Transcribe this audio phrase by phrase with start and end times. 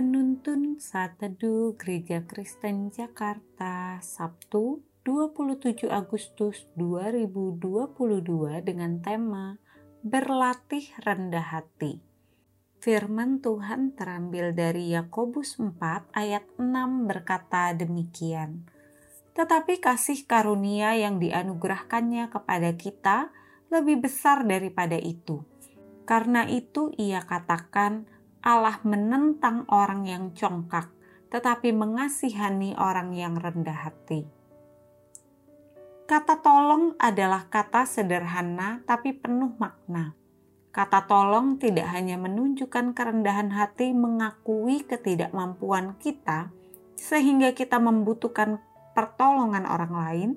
[0.00, 9.60] Penuntun Saat Teduh Gereja Kristen Jakarta Sabtu 27 Agustus 2022 dengan tema
[10.00, 12.00] Berlatih Rendah Hati.
[12.80, 15.76] Firman Tuhan terambil dari Yakobus 4
[16.16, 16.64] ayat 6
[17.04, 18.64] berkata demikian.
[19.36, 23.28] Tetapi kasih karunia yang dianugerahkannya kepada kita
[23.68, 25.44] lebih besar daripada itu.
[26.08, 28.08] Karena itu ia katakan,
[28.40, 30.88] Allah menentang orang yang congkak,
[31.28, 34.24] tetapi mengasihani orang yang rendah hati.
[36.08, 40.18] Kata tolong adalah kata sederhana tapi penuh makna.
[40.74, 46.50] Kata tolong tidak hanya menunjukkan kerendahan hati mengakui ketidakmampuan kita,
[46.98, 48.58] sehingga kita membutuhkan
[48.96, 50.30] pertolongan orang lain.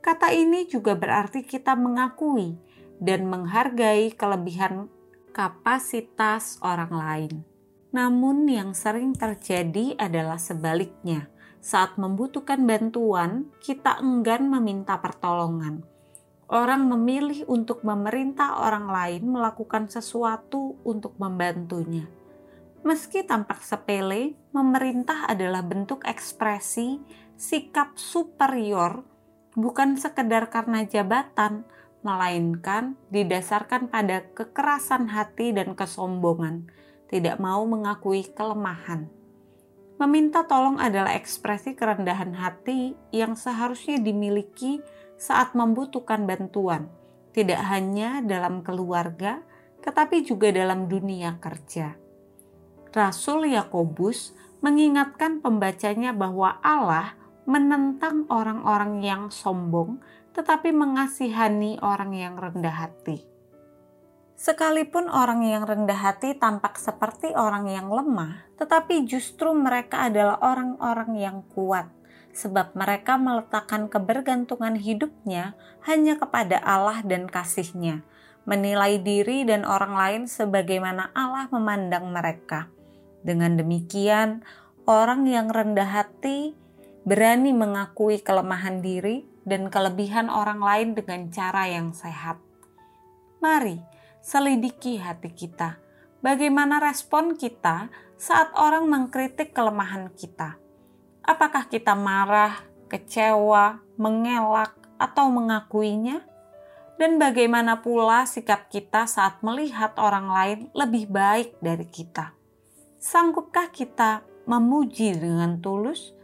[0.00, 2.56] Kata ini juga berarti kita mengakui
[3.02, 4.88] dan menghargai kelebihan
[5.32, 7.34] kapasitas orang lain.
[7.92, 11.28] Namun, yang sering terjadi adalah sebaliknya.
[11.60, 15.84] Saat membutuhkan bantuan, kita enggan meminta pertolongan.
[16.52, 22.04] Orang memilih untuk memerintah orang lain melakukan sesuatu untuk membantunya.
[22.82, 27.00] Meski tampak sepele, memerintah adalah bentuk ekspresi
[27.38, 29.06] sikap superior,
[29.54, 31.64] bukan sekedar karena jabatan,
[32.02, 36.66] melainkan didasarkan pada kekerasan hati dan kesombongan,
[37.06, 39.06] tidak mau mengakui kelemahan.
[40.02, 44.82] Meminta tolong adalah ekspresi kerendahan hati yang seharusnya dimiliki
[45.14, 46.90] saat membutuhkan bantuan,
[47.30, 49.46] tidak hanya dalam keluarga,
[49.86, 51.94] tetapi juga dalam dunia kerja.
[52.90, 57.14] Rasul Yakobus mengingatkan pembacanya bahwa Allah
[57.44, 59.98] menentang orang-orang yang sombong
[60.32, 63.28] tetapi mengasihani orang yang rendah hati.
[64.42, 71.14] Sekalipun orang yang rendah hati tampak seperti orang yang lemah, tetapi justru mereka adalah orang-orang
[71.14, 71.86] yang kuat,
[72.34, 75.54] sebab mereka meletakkan kebergantungan hidupnya
[75.86, 78.02] hanya kepada Allah dan kasihnya,
[78.42, 82.66] menilai diri dan orang lain sebagaimana Allah memandang mereka.
[83.22, 84.42] Dengan demikian,
[84.90, 86.58] orang yang rendah hati
[87.02, 92.38] berani mengakui kelemahan diri dan kelebihan orang lain dengan cara yang sehat.
[93.42, 93.82] Mari
[94.22, 95.82] selidiki hati kita.
[96.22, 100.54] Bagaimana respon kita saat orang mengkritik kelemahan kita?
[101.26, 106.22] Apakah kita marah, kecewa, mengelak, atau mengakuinya?
[106.94, 112.30] Dan bagaimana pula sikap kita saat melihat orang lain lebih baik dari kita?
[113.02, 116.14] Sanggupkah kita memuji dengan tulus?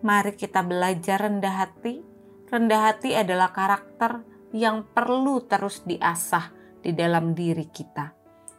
[0.00, 2.10] Mari kita belajar rendah hati
[2.50, 6.50] rendah hati adalah karakter yang perlu terus diasah
[6.82, 8.10] di dalam diri kita.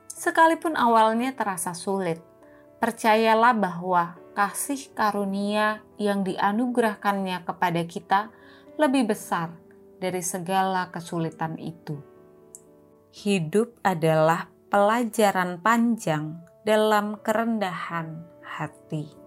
[0.08, 2.24] Sekalipun awalnya terasa sulit,
[2.80, 8.32] percayalah bahwa kasih karunia yang dianugerahkannya kepada kita
[8.80, 9.52] lebih besar
[10.00, 12.00] dari segala kesulitan itu.
[13.12, 19.21] Hidup adalah pelajaran panjang dalam kerendahan hati.